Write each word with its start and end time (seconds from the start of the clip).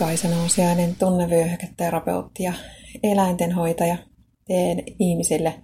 Inkaisen 0.00 0.34
osiainen 0.44 0.96
tunnevyöhyketerapeutti 0.96 2.42
ja 2.42 2.52
eläintenhoitaja. 3.02 3.96
Teen 4.46 4.82
ihmisille 4.98 5.54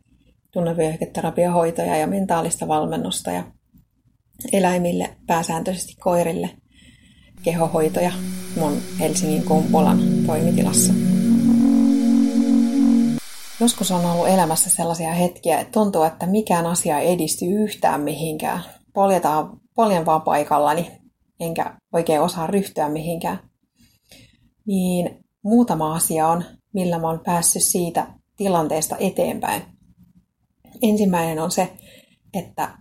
tunnevyöhyketerapiahoitoja 0.53 1.97
ja 1.97 2.07
mentaalista 2.07 2.69
valmennusta 2.69 3.31
ja 3.31 3.45
eläimille, 4.53 5.17
pääsääntöisesti 5.27 5.95
koirille, 6.01 6.51
kehohoitoja 7.43 8.13
mun 8.57 8.73
Helsingin 9.01 9.43
Kumpulan 9.43 9.99
toimitilassa. 10.27 10.93
Joskus 13.61 13.91
on 13.91 14.05
ollut 14.05 14.29
elämässä 14.29 14.71
sellaisia 14.71 15.13
hetkiä, 15.13 15.61
että 15.61 15.73
tuntuu, 15.73 16.03
että 16.03 16.27
mikään 16.27 16.67
asia 16.67 16.99
ei 16.99 17.13
edisty 17.13 17.45
yhtään 17.45 18.01
mihinkään. 18.01 18.61
Poljetaan, 18.95 19.61
poljen 19.75 20.07
vaan 20.07 20.23
paikallani, 20.23 20.93
enkä 21.41 21.77
oikein 21.93 22.21
osaa 22.21 22.47
ryhtyä 22.47 22.89
mihinkään. 22.89 23.56
Niin 24.67 25.25
muutama 25.43 25.95
asia 25.95 26.29
on, 26.29 26.45
millä 26.73 26.99
mä 26.99 27.07
oon 27.07 27.21
päässyt 27.25 27.63
siitä 27.63 28.07
tilanteesta 28.37 28.97
eteenpäin. 28.97 29.63
Ensimmäinen 30.83 31.39
on 31.39 31.51
se, 31.51 31.77
että 32.35 32.79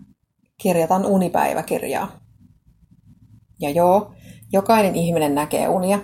kirjoitan 0.62 1.06
unipäiväkirjaa. 1.06 2.20
Ja 3.60 3.70
joo, 3.70 4.16
jokainen 4.52 4.96
ihminen 4.96 5.36
näkee 5.36 5.68
unia, 5.68 6.00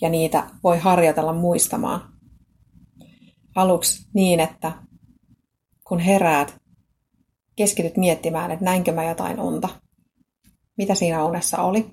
ja 0.00 0.08
niitä 0.08 0.50
voi 0.62 0.78
harjoitella 0.78 1.32
muistamaan. 1.32 2.12
Aluksi 3.54 4.08
niin, 4.14 4.40
että 4.40 4.72
kun 5.84 5.98
heräät, 5.98 6.58
keskityt 7.56 7.96
miettimään, 7.96 8.50
että 8.50 8.64
näinkö 8.64 8.92
mä 8.92 9.04
jotain 9.04 9.40
unta, 9.40 9.68
mitä 10.76 10.94
siinä 10.94 11.24
unessa 11.24 11.62
oli. 11.62 11.90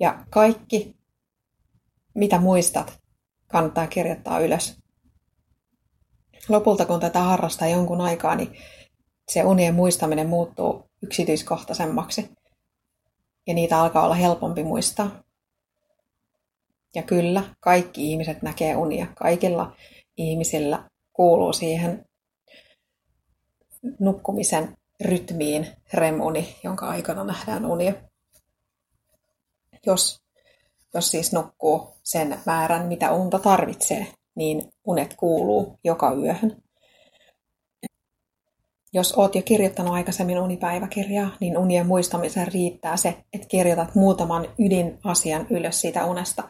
Ja 0.00 0.24
kaikki, 0.30 0.93
mitä 2.14 2.38
muistat, 2.38 2.98
kannattaa 3.46 3.86
kirjoittaa 3.86 4.40
ylös. 4.40 4.76
Lopulta, 6.48 6.86
kun 6.86 7.00
tätä 7.00 7.20
harrastaa 7.20 7.68
jonkun 7.68 8.00
aikaa, 8.00 8.34
niin 8.34 8.56
se 9.32 9.44
unien 9.44 9.74
muistaminen 9.74 10.28
muuttuu 10.28 10.90
yksityiskohtaisemmaksi. 11.02 12.30
Ja 13.46 13.54
niitä 13.54 13.80
alkaa 13.80 14.04
olla 14.04 14.14
helpompi 14.14 14.64
muistaa. 14.64 15.22
Ja 16.94 17.02
kyllä, 17.02 17.42
kaikki 17.60 18.10
ihmiset 18.10 18.42
näkee 18.42 18.76
unia. 18.76 19.06
Kaikilla 19.14 19.76
ihmisillä 20.16 20.90
kuuluu 21.12 21.52
siihen 21.52 22.04
nukkumisen 23.98 24.76
rytmiin 25.00 25.66
REM-uni, 25.94 26.56
jonka 26.64 26.88
aikana 26.88 27.24
nähdään 27.24 27.66
unia. 27.66 27.94
Jos, 29.86 30.23
jos 30.94 31.10
siis 31.10 31.32
nukkuu 31.32 31.94
sen 32.02 32.38
määrän, 32.46 32.86
mitä 32.86 33.12
unta 33.12 33.38
tarvitsee, 33.38 34.06
niin 34.34 34.72
unet 34.86 35.14
kuuluu 35.16 35.78
joka 35.84 36.12
yöhön. 36.12 36.56
Jos 38.92 39.12
oot 39.16 39.34
jo 39.34 39.42
kirjoittanut 39.42 39.94
aikaisemmin 39.94 40.38
unipäiväkirjaa, 40.38 41.30
niin 41.40 41.58
unien 41.58 41.86
muistamiseen 41.86 42.48
riittää 42.48 42.96
se, 42.96 43.16
että 43.32 43.48
kirjoitat 43.48 43.94
muutaman 43.94 44.48
ydinasian 44.58 45.46
ylös 45.50 45.80
siitä 45.80 46.04
unesta. 46.04 46.42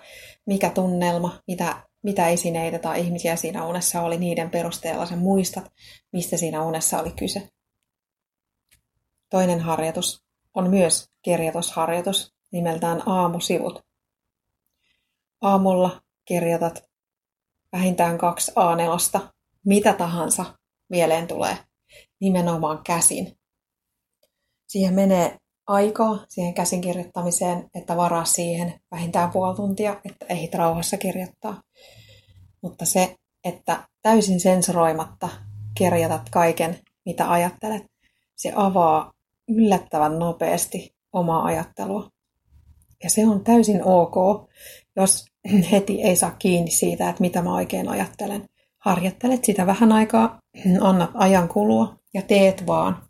Mikä 0.47 0.71
tunnelma, 0.71 1.39
mitä, 1.47 1.83
mitä 2.03 2.29
esineitä 2.29 2.79
tai 2.79 3.01
ihmisiä 3.01 3.37
siinä 3.37 3.67
unessa 3.67 4.03
oli, 4.03 4.19
niiden 4.19 4.51
perusteella 4.51 5.07
sen 5.07 5.19
muistat, 5.19 5.73
mistä 6.13 6.37
siinä 6.37 6.65
unessa 6.65 7.01
oli 7.01 7.11
kyse. 7.11 7.49
Toinen 9.31 9.61
harjoitus 9.61 10.25
on 10.55 10.71
myös 10.71 11.09
kirjoitusharjoitus 11.23 12.35
nimeltään 12.53 13.09
aamusivut. 13.09 13.85
Aamulla 15.45 16.03
kirjoitat 16.25 16.85
vähintään 17.73 18.19
kaksi 18.19 18.53
A4, 18.53 19.21
mitä 19.65 19.93
tahansa 19.93 20.45
mieleen 20.89 21.27
tulee, 21.27 21.57
nimenomaan 22.21 22.81
käsin. 22.85 23.39
Siihen 24.67 24.95
menee 24.95 25.37
aikaa 25.67 26.25
siihen 26.29 26.55
käsin 26.55 26.81
kirjoittamiseen, 26.81 27.71
että 27.75 27.97
varaa 27.97 28.25
siihen 28.25 28.81
vähintään 28.91 29.31
puoli 29.31 29.57
tuntia, 29.57 30.01
että 30.05 30.27
ehdit 30.29 30.55
rauhassa 30.55 30.97
kirjoittaa. 30.97 31.63
Mutta 32.63 32.85
se, 32.85 33.17
että 33.45 33.89
täysin 34.03 34.41
sensuroimatta 34.41 35.29
kirjoitat 35.75 36.31
kaiken, 36.31 36.79
mitä 37.05 37.31
ajattelet, 37.31 37.83
se 38.37 38.53
avaa 38.57 39.13
yllättävän 39.49 40.19
nopeasti 40.19 40.95
omaa 41.13 41.45
ajattelua. 41.45 42.11
Ja 43.03 43.11
se 43.11 43.27
on 43.27 43.45
täysin 43.45 43.85
ok, 43.85 44.15
jos 44.97 45.34
heti 45.73 46.03
ei 46.03 46.17
saa 46.17 46.31
kiinni 46.31 46.71
siitä, 46.71 47.09
että 47.09 47.21
mitä 47.21 47.43
mä 47.43 47.55
oikein 47.55 47.89
ajattelen. 47.89 48.45
Harjoittelet 48.79 49.45
sitä 49.45 49.67
vähän 49.67 49.93
aikaa, 49.93 50.39
annat 50.81 51.11
ajan 51.15 51.49
kulua 51.49 51.97
ja 52.15 52.23
teet 52.23 52.67
vaan. 52.67 53.03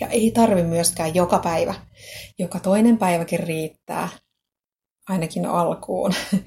Ja 0.00 0.08
ei 0.08 0.30
tarvi 0.30 0.62
myöskään 0.62 1.14
joka 1.14 1.38
päivä. 1.38 1.74
Joka 2.38 2.60
toinen 2.60 2.98
päiväkin 2.98 3.40
riittää, 3.40 4.08
ainakin 5.08 5.46
alkuun. 5.46 6.14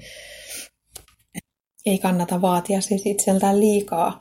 ei 1.86 1.98
kannata 1.98 2.40
vaatia 2.40 2.80
siis 2.80 3.06
itseltään 3.06 3.60
liikaa, 3.60 4.20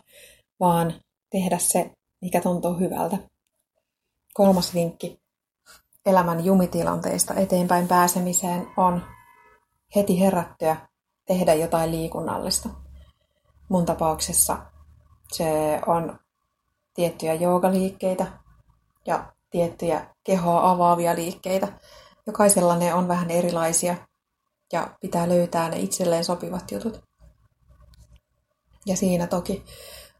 vaan 0.59 0.93
tehdä 1.31 1.57
se, 1.57 1.91
mikä 2.21 2.41
tuntuu 2.41 2.73
hyvältä. 2.73 3.17
Kolmas 4.33 4.73
vinkki 4.73 5.19
elämän 6.05 6.45
jumitilanteista 6.45 7.33
eteenpäin 7.33 7.87
pääsemiseen 7.87 8.67
on 8.77 9.16
heti 9.95 10.19
herättyä 10.19 10.77
tehdä 11.25 11.53
jotain 11.53 11.91
liikunnallista. 11.91 12.69
Mun 13.69 13.85
tapauksessa 13.85 14.57
se 15.31 15.81
on 15.87 16.19
tiettyjä 16.93 17.33
joogaliikkeitä 17.33 18.27
ja 19.05 19.33
tiettyjä 19.49 20.05
kehoa 20.23 20.71
avaavia 20.71 21.15
liikkeitä. 21.15 21.67
Jokaisella 22.27 22.75
ne 22.75 22.93
on 22.93 23.07
vähän 23.07 23.31
erilaisia 23.31 23.95
ja 24.73 24.87
pitää 25.01 25.29
löytää 25.29 25.69
ne 25.69 25.79
itselleen 25.79 26.25
sopivat 26.25 26.71
jutut. 26.71 27.03
Ja 28.85 28.97
siinä 28.97 29.27
toki 29.27 29.65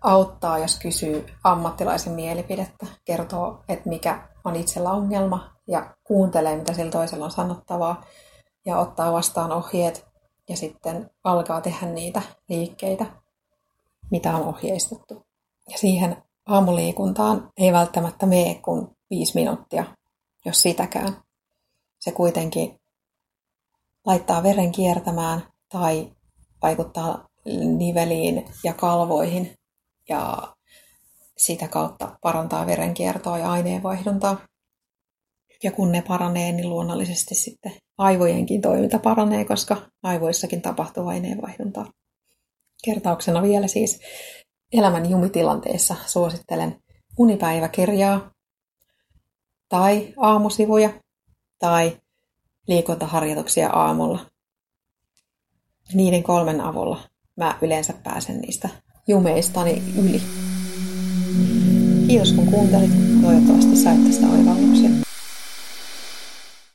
auttaa, 0.02 0.58
jos 0.58 0.80
kysyy 0.80 1.26
ammattilaisen 1.44 2.14
mielipidettä, 2.14 2.86
kertoo, 3.06 3.64
että 3.70 3.90
mikä 3.90 4.28
on 4.44 4.56
itsellä 4.56 4.92
ongelma 4.92 5.52
ja 5.68 5.96
kuuntelee, 6.04 6.56
mitä 6.56 6.74
sillä 6.74 6.92
toisella 6.92 7.26
on 7.26 7.32
sanottavaa 7.32 8.04
ja 8.68 8.80
ottaa 8.80 9.14
vastaan 9.14 9.52
ohjeet 9.52 10.08
ja 10.50 10.58
sitten 10.58 11.10
alkaa 11.24 11.62
tehdä 11.62 11.88
niitä 11.88 12.22
liikkeitä, 12.50 13.06
mitä 14.12 14.36
on 14.36 14.48
ohjeistettu. 14.48 15.26
Ja 15.70 15.78
siihen 15.78 16.24
aamuliikuntaan 16.46 17.50
ei 17.58 17.74
välttämättä 17.74 18.26
mene 18.26 18.56
kuin 18.56 18.88
viisi 19.10 19.36
minuuttia, 19.36 19.84
jos 20.46 20.62
sitäkään. 20.62 21.22
Se 22.00 22.12
kuitenkin 22.12 22.80
laittaa 24.06 24.44
veren 24.44 24.72
kiertämään 24.72 25.44
tai 25.70 26.12
vaikuttaa 26.62 27.28
niveliin 27.78 28.46
ja 28.64 28.74
kalvoihin 28.74 29.54
ja 30.10 30.54
sitä 31.38 31.68
kautta 31.68 32.18
parantaa 32.22 32.66
verenkiertoa 32.66 33.38
ja 33.38 33.52
aineenvaihduntaa. 33.52 34.38
Ja 35.64 35.72
kun 35.72 35.92
ne 35.92 36.04
paranee, 36.08 36.52
niin 36.52 36.70
luonnollisesti 36.70 37.36
sitten 37.36 37.72
aivojenkin 37.98 38.62
toiminta 38.62 39.00
paranee, 39.00 39.46
koska 39.46 39.78
aivoissakin 40.04 40.62
tapahtuu 40.62 41.08
aineenvaihduntaa. 41.08 41.92
Kertauksena 42.86 43.42
vielä 43.42 43.68
siis 43.68 44.00
elämän 44.74 45.10
jumitilanteessa 45.10 45.96
suosittelen 46.06 46.76
unipäiväkirjaa 47.18 48.32
tai 49.70 50.14
aamusivuja 50.18 50.90
tai 51.60 51.98
liikuntaharjoituksia 52.68 53.70
aamulla. 53.70 54.20
Niiden 55.94 56.24
kolmen 56.24 56.62
avulla 56.62 57.00
mä 57.36 57.58
yleensä 57.62 57.94
pääsen 58.04 58.40
niistä 58.40 58.70
jumeistani 59.08 59.84
yli. 59.98 60.22
Kiitos 62.08 62.34
kun 62.34 62.48
kuuntelit. 62.48 62.92
Toivottavasti 63.22 63.76
sait 63.76 64.04
tästä 64.04 64.28
oivalluksia. 64.28 65.07